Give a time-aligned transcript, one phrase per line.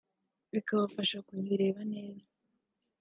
[0.53, 2.27] bikabafasha kuzireba neza